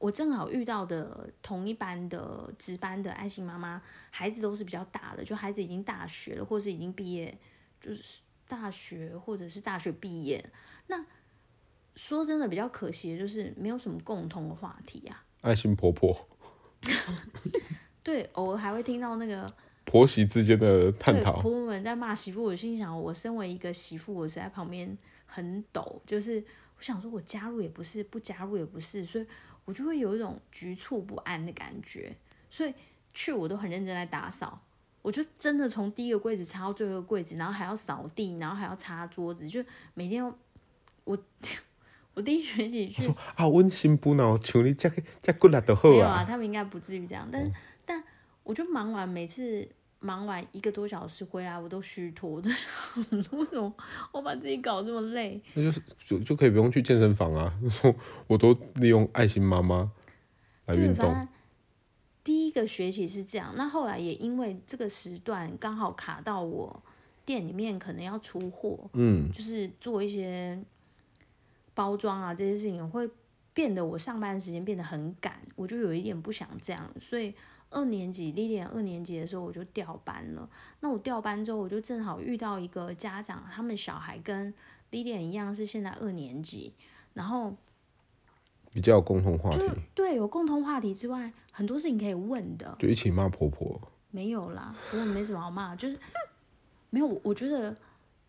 [0.00, 7.38] 我正好遇到的同一班的值班的爱心妈妈，孩子都是比较大的，就孩子已经大学了，或者是已经毕业，
[7.78, 10.42] 就是大学或者是大学毕业。
[10.86, 11.04] 那
[11.94, 15.22] 说真的比较可惜的就是没有什么共同的话题啊。
[15.42, 16.26] 爱心婆婆，
[18.02, 19.46] 对，偶尔还会听到那个
[19.84, 22.42] 婆媳之间的探讨，婆婆们在骂媳妇。
[22.42, 26.42] 我心想，我身为一个媳妇，我是在旁边很抖，就是
[26.78, 29.26] 我想说，我加入也不是，不加入也不是，所以。
[29.70, 32.12] 我就会有一种局促不安的感觉，
[32.50, 32.74] 所以
[33.14, 34.60] 去我都很认真在打扫。
[35.00, 40.26] 我就真的从第一个柜子擦到最后一个柜子，然后还要扫地，然后还要擦桌子，就每天
[41.04, 41.16] 我
[42.14, 45.92] 我第一学期去说啊，温馨不恼，求你加个加过来的好啊。
[45.92, 47.54] 没有啊，他们应该不至于这样，但是、嗯、
[47.86, 48.04] 但
[48.42, 49.68] 我就忙完每次。
[50.02, 52.70] 忙完一个多小时回来，我都虚脱， 我都想
[53.38, 53.72] 为什么
[54.12, 55.38] 我把自己搞这么累？
[55.52, 57.52] 那就是就就可以不用去健身房啊！
[58.26, 59.92] 我都利用爱心妈妈
[60.64, 61.28] 来运动。
[62.24, 66.82] 第一个学期是这样，那后来也因为这个时段刚好卡到我
[67.26, 70.58] 店里面可能要出货，嗯，就是做一些
[71.74, 73.06] 包装啊这些事情，会
[73.52, 77.34] 变得我上班时间变得很赶，我就有一点不想这样，所以。
[77.70, 80.48] 二年级，Lilian 二年级的时候我就调班了。
[80.80, 84.52] 那我调班之后，我就正好遇到一个家长，他们小孩跟
[84.90, 86.74] Lilian 一样是现在二年级，
[87.14, 87.54] 然后
[88.72, 89.64] 比较有共同话题。
[89.94, 92.76] 对，有共同话题之外，很多事情可以问的。
[92.78, 93.80] 就一起骂婆婆？
[94.10, 95.96] 没有啦，我没什么好骂，就是
[96.90, 97.20] 没有。
[97.22, 97.76] 我觉得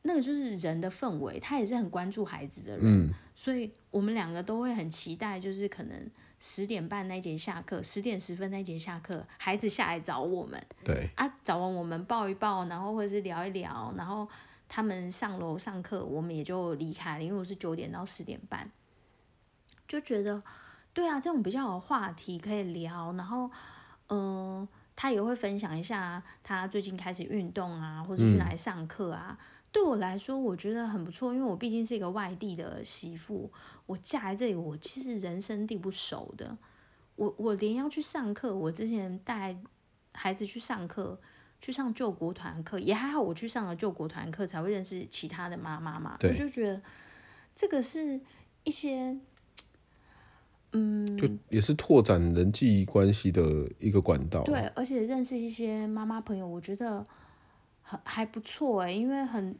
[0.03, 6.09] 那个就是人的氛围，他也是很关注孩子的人，嗯，所以我们两个都会很期待，就是可能。
[6.43, 11.07] 十点半那节下课，十点十分那节下课，孩子下来找我们，对。
[11.15, 14.27] 啊，找完我们抱一抱，然后或者是聊一聊，然后
[14.67, 18.71] 他们上楼上课，我们也就离开了，因为我是九点到十点半，
[19.87, 20.41] 就觉得
[20.93, 23.51] 对啊，这种比较有话题可以聊，然后
[24.07, 24.67] 嗯、呃，
[25.01, 29.35] 他也会分享一下他最近开始运动啊，或者去哪里上课啊。
[29.39, 33.49] 嗯对我来说，我觉得很不错，因为我毕竟是一个外地的媳妇，
[33.85, 36.57] 我嫁来这里，我其实人生地不熟的，
[37.15, 39.57] 我我连要去上课，我之前带
[40.11, 41.17] 孩子去上课，
[41.61, 46.17] 去上救国团课，也还好，我去上了救国团课，才会认识其他的妈妈嘛。
[46.21, 46.81] 我就觉得
[47.55, 48.19] 这个是
[48.65, 49.17] 一些，
[50.73, 54.43] 嗯，就也是拓展人际关系的一个管道。
[54.43, 57.05] 对，而且认识一些妈妈朋友，我觉得
[57.81, 57.99] 很。
[58.03, 59.53] 还不错哎，因为很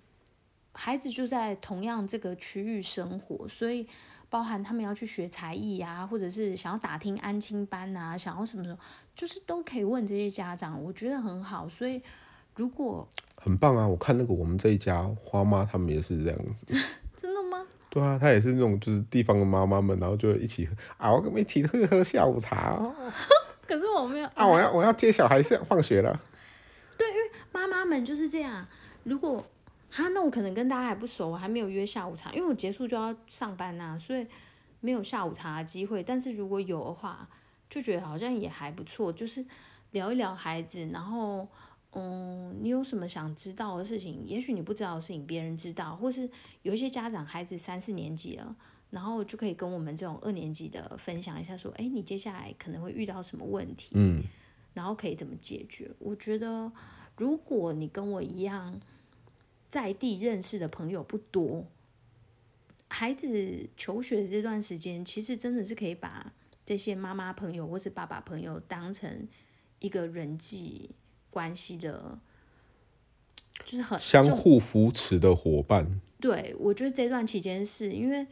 [0.71, 3.85] 孩子就在同样这个区域生活，所以
[4.29, 8.77] 包含他们要去学才艺啊，或者是想要打听安亲班啊，想要什么什么，
[9.13, 11.67] 就是都可以问这些家长，我觉得很好。
[11.67, 12.01] 所以
[12.55, 16.73] 如果很棒啊，我看那个我们这一家花妈他们也是这样子，
[17.21, 17.63] 真的吗？
[17.87, 22.95] 对啊，他也是那种就是地方的妈妈们，然后就一起喝啊，我跟我们一起喝喝下午茶哦。
[23.67, 26.19] 可是我没有啊，我要我要接小孩上放学了。
[26.97, 28.65] 对，因为妈妈们就是这样。
[29.03, 29.45] 如果
[29.91, 34.25] 哈，那我可能跟大家还不熟，我还没有约下午茶，因为我结束就要上班呐、啊，所以
[34.79, 36.01] 没有下午茶的机会。
[36.01, 37.29] 但是如果有的话，
[37.69, 39.45] 就觉得好像也还不错，就是
[39.91, 41.47] 聊一聊孩子，然后
[41.93, 44.25] 嗯，你有什么想知道的事情？
[44.25, 46.29] 也许你不知道的事情，别人知道，或是
[46.61, 48.55] 有一些家长孩子三四年级了，
[48.89, 54.23] 然后就可以跟我们这种二年级的分享一下，说，哎，你接下来可能会遇到什么问题，嗯，
[54.73, 55.91] 然后可以怎么解决？
[55.99, 56.71] 我觉得。
[57.17, 58.79] 如果你跟我一样
[59.69, 61.67] 在地认识的朋友不多，
[62.87, 66.33] 孩子求学的这段时间，其实真的是可以把
[66.65, 69.27] 这些妈妈朋友或是爸爸朋友当成
[69.79, 70.89] 一个人际
[71.31, 72.19] 关系的，
[73.65, 75.99] 就是很相互扶持的伙伴。
[76.19, 78.27] 对，我觉得这段期间是因为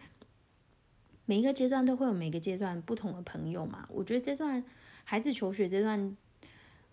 [1.26, 3.90] 每一个阶段都会有每个阶段不同的朋友嘛。
[3.90, 4.64] 我觉得这段
[5.04, 6.16] 孩子求学这段。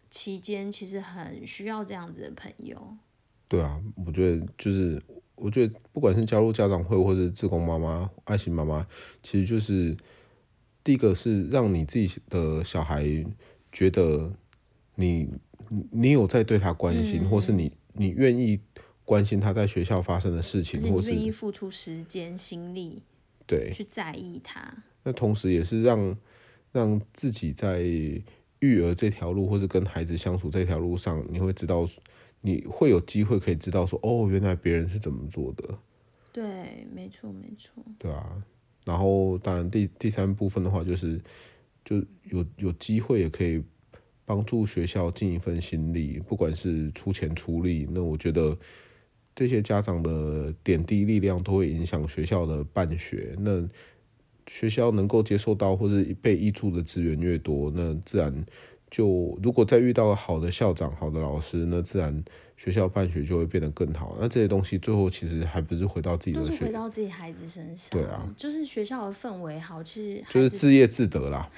[0.08, 2.96] 期间其实很需要这样子的朋友。
[3.48, 5.02] 对啊，我觉得就是，
[5.34, 8.86] 我觉得不管是加入家长会，或是志工妈妈、爱心妈妈，
[9.20, 9.96] 其实就是
[10.84, 13.04] 第一个是让你自己的小孩
[13.72, 14.32] 觉得
[14.94, 15.28] 你
[15.90, 18.60] 你有在对他关心，嗯、或是你你愿意
[19.04, 23.02] 关心他在学校发生的事情，或是愿意付出时间心力，
[23.46, 24.74] 对，去在意他。
[25.04, 26.16] 那同时也是让
[26.72, 27.82] 让自己在。
[28.60, 31.86] 育儿这条路，或是跟孩子相处这条路上，你会知道，
[32.40, 35.78] 你会有机会可以知道说，哦，原来别人是怎么做的。
[36.32, 37.84] 对，没错，没错。
[37.98, 38.42] 对啊，
[38.86, 41.20] 然后当然第第三部分的话，就是
[41.84, 43.62] 就有有机会也可以
[44.26, 48.58] 帮助学校尽一份心力，不管是出钱出力，那我觉得
[49.34, 53.34] 这些家长的点滴力量都会影响学校的办学。
[53.38, 53.66] 那
[54.48, 58.44] 学校能够接受到或是被挹注的资源越多，那自然
[58.90, 62.24] 就如果再遇到好的校长、好的老师，那自然
[62.56, 64.16] 学校办学就会变得更好。
[64.20, 67.90] 那这些东西最后其实还不是回到自己的学，都是回到自己孩子身上。
[67.90, 71.50] 对啊，就是学校的氛围好，其实就是自业自得啦。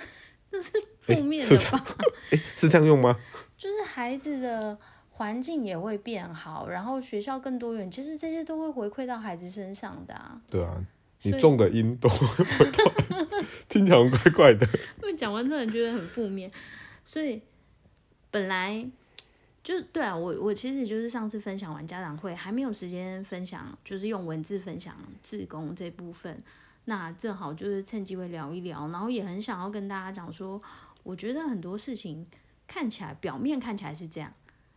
[0.50, 1.84] 那是负面的吧？
[2.30, 3.16] 欸，是这样用吗？
[3.56, 4.78] 就是孩子的
[5.11, 10.40] 环境也会变好，然后学校更多元，其实这些都会回馈到孩子身上的啊。
[10.50, 10.84] 对啊。
[11.22, 12.84] 你种的因都会回到，
[13.68, 14.64] 听起来怪怪的。
[15.02, 16.48] 因为讲完突然觉得很负面，
[17.04, 17.42] 所以
[18.30, 18.88] 本来
[19.64, 26.40] 就对啊，我我其实就是上次分享完家长会，还没有时间分享，就是用文字分享志工这部分。
[26.88, 30.61] 那正好就是趁机会聊一聊，然后也很想要跟大家讲说，
[31.03, 32.27] 我觉得很多事情
[32.66, 34.33] 看起来表面看起来是这样，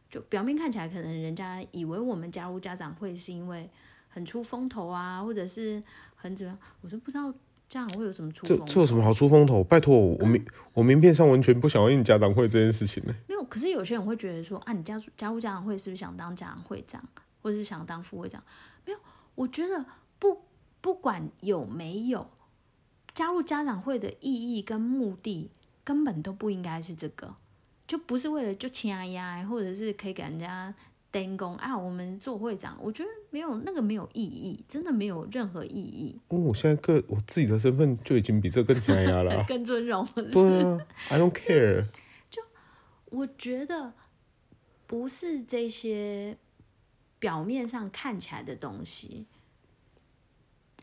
[0.10, 3.70] 就表面看起来可能人家以为我们加入家长会是因为。
[4.14, 5.82] 很出风头啊，或者是
[6.16, 7.34] 很怎么样，我都不知道
[7.70, 8.46] 这样会有什么出。
[8.46, 9.64] 这这有什么好出风头？
[9.64, 13.16] 拜托我，我名我名片上完全不想要印家长会这件事情呢。
[13.30, 17.02] 没有，可是有些人会觉得说啊，你加入加入家长会是不是想当家长会长，
[17.42, 18.44] 或者是想当副会长？
[18.86, 19.00] 没有，
[19.34, 19.86] 我觉得
[20.82, 22.30] 不不管有没有
[23.14, 25.50] 加入家长会的意义跟目的，
[25.84, 27.36] 根本都不应该是这个。
[27.88, 30.74] 就不是为了就请啊呀，或者是可以给人家
[31.10, 31.78] 登功啊。
[31.78, 36.20] 我们做会长，我觉得没有那个没有意义，真的没有任何意义。
[36.28, 40.06] 哦，我现在个我自己的身份就已经比这更请啊呀了， 更尊荣。
[40.14, 40.78] 对啊
[41.10, 41.86] ，I don't care
[42.30, 42.42] 就。
[42.42, 42.44] 就
[43.06, 43.94] 我觉得
[44.86, 46.38] 不是这些
[47.18, 49.26] 表面上看起来的东西。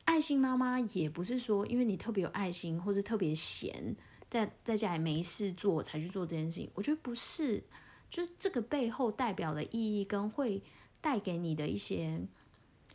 [0.08, 3.94] 爱心妈妈也不是说，因为你特别有爱心，或是特别闲，
[4.30, 6.70] 在在家里没事做才去做这件事情。
[6.72, 7.62] 我觉得不是，
[8.08, 10.62] 就是这个背后代表的意义跟会
[11.02, 12.26] 带给你的一些，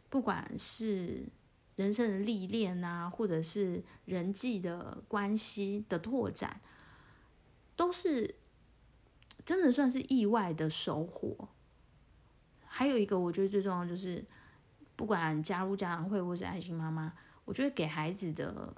[0.10, 1.28] 不管是
[1.76, 6.60] 人生的历练啊，或者是人际的关系的拓展，
[7.76, 8.34] 都是
[9.46, 11.50] 真的算是意外的收获。
[12.66, 14.26] 还有一个，我觉得最重要就是。
[15.04, 17.12] 不管加入家长会或是爱心妈妈，
[17.44, 18.74] 我觉得给孩子的，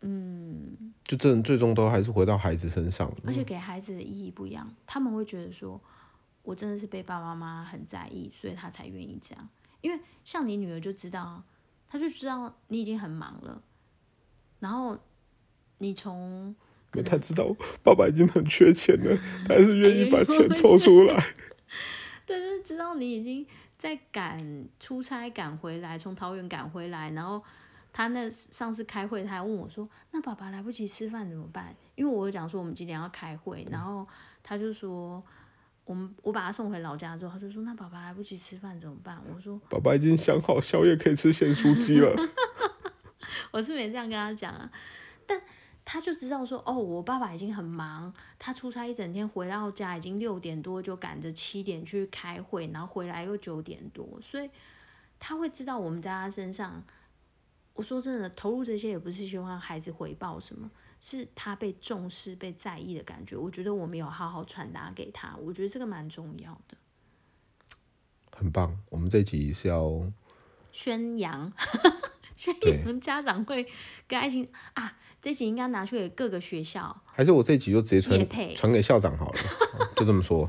[0.00, 3.12] 嗯，就这最终都还是回到孩子身上。
[3.26, 5.80] 而且给孩子的意义不一样，他们会觉得说，
[6.44, 9.48] 我真的是被爸爸妈妈很在意，所以他才愿意这样。
[9.80, 11.42] 因为像你女儿就知道，
[11.88, 13.60] 她就知道你已经很忙了，
[14.60, 14.96] 然后
[15.78, 16.54] 你从，
[17.04, 17.52] 他知道
[17.82, 21.20] 爸爸已经很缺钱了，他还是愿意 把钱抽出来。
[22.24, 23.44] 对，就是知道你已经。
[23.78, 27.42] 在赶出差赶回来，从桃园赶回来，然后
[27.92, 34.06] 他那上次开会，他还问我说：“那爸爸来不及吃饭怎么办？”因为我有讲说我们今天要开会，然后
[34.42, 35.22] 他就说
[35.84, 42.14] ：“我们我把他送回老家之后，他就说：‘那爸爸来不及吃饭怎么办？’我说：‘爸爸已经想好宵夜可以吃咸酥鸡了。
[43.52, 44.70] ’我是没这样跟他讲啊，
[45.26, 45.40] 但。
[45.88, 54.50] 他就知道说，哦，我爸爸已经很忙，他出差一整天回到家已经六点多，就赶着七点去开会，然后回来又九点多，所以
[55.20, 56.82] 他会知道我们在他身上。
[57.74, 60.68] 我说真的，投入这些也不是希望孩子回报什么，
[61.00, 63.36] 是他被重视、被在意的感觉。
[63.36, 66.76] 我觉得我们有好好传达给他，我觉得这个蛮重要的。
[68.32, 70.10] 很棒，我们这集是要
[70.72, 71.52] 宣扬。
[72.36, 73.66] 所以你们家长会
[74.06, 76.94] 跟爱心啊，这集应该拿去给各个学校。
[77.06, 79.40] 还是我这集就直接传传给校长好了，
[79.96, 80.48] 就这么说。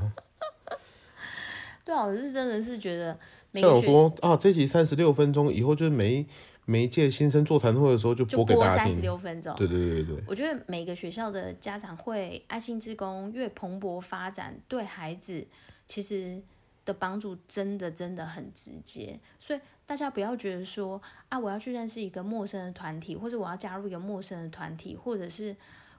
[1.84, 3.18] 对啊，我是真的是觉得
[3.54, 6.26] 校长说啊，这集三十六分钟，以后就是每
[6.66, 8.92] 每一届新生座谈会的时候就播给大家听。
[8.92, 9.54] 三十六分钟。
[9.56, 10.22] 对对对对。
[10.26, 15.46] 我觉得每个学校的家长会爱心职工越蓬勃发展，对孩子
[15.86, 16.42] 其实
[16.88, 19.60] 的帮助真的真的很直接，所以。
[19.88, 25.56] 大家不要觉得说啊，我要去认识一个陌生的团体，或者我要加入一个陌生的团体，或者是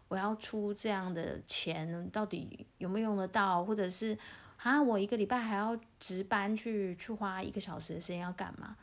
[0.08, 3.66] 我要出这样的钱，到底有没有用得到？
[3.66, 4.16] 或者是
[4.58, 8.78] 啊，我一个礼拜还要值班去去花一个小时的时间要干嘛？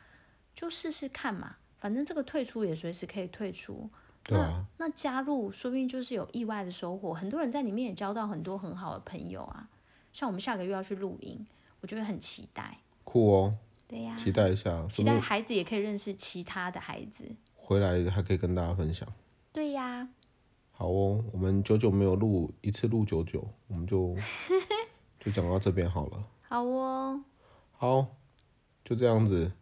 [0.52, 3.88] 就试试看嘛，反正这个退出也随时可以退出。
[4.24, 4.66] 对啊。
[4.78, 9.68] 那那加入说不定就是有意外的收获，很多人在里面也交到很多很好的朋友啊。
[10.12, 11.46] 像我们下个月要去露营，
[11.80, 12.78] 我觉得很期待。
[13.04, 13.58] 酷哦。
[13.88, 17.24] 对呀，期待一下，期待孩子也可以认识其他的孩子，
[17.54, 19.08] 回来还可以跟大家分享。
[19.52, 20.08] 对呀，
[20.72, 24.16] 好哦，我们久久没有录一次录久久，我们就
[25.20, 26.26] 就讲到这边好了。
[26.42, 27.22] 好哦，
[27.70, 28.08] 好，
[28.84, 29.52] 就这样子，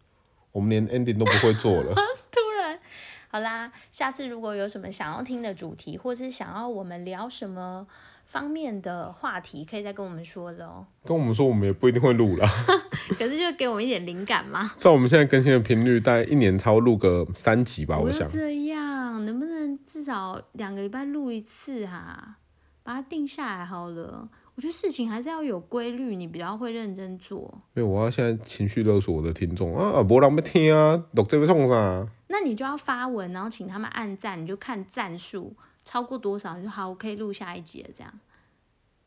[0.53, 1.95] 我们连 ending 都不会做了。
[2.33, 2.81] 突然，
[3.29, 7.87] 好啦，下次如果有什么想要听的主题，或是想要我们聊什么
[8.25, 10.87] 方面的话题，可以再跟我们说的哦。
[11.05, 12.49] 跟我们说，我们也不一定会录啦。
[13.19, 14.73] 可是就给我们一点灵感嘛。
[14.81, 18.29] 照我们现在更新的频率，大概一年超录个三集吧，我想。
[18.29, 22.39] 这样，能不能至少两个礼拜录一次啊？
[22.83, 24.29] 把它定下来好了。
[24.57, 27.53] 我觉得事情还是要有规律，你比较会认真做。
[27.73, 32.07] 没有我要现在情绪勒索我的听众啊，没人要听啊，录这个创啥？
[32.29, 37.91] 那你就要发文，然后请他们按赞，你就看赞数超过多少，就好，我可以录下一集了。
[37.95, 38.13] 这样，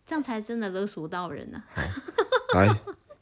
[0.05, 1.83] 这样才真的勒索到人呢、啊。
[2.53, 2.69] 来。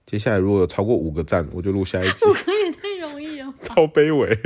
[0.06, 2.26] 接下来如果有超过五个赞，我就录下一集。
[2.28, 4.40] 五个也太容易了，超卑微。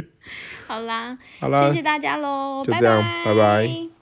[0.65, 3.35] 好啦，好啦，谢谢大家喽，就这样，拜拜。
[3.35, 3.98] 拜拜。